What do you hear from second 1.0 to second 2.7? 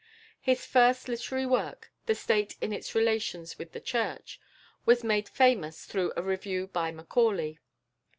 literary work, "The State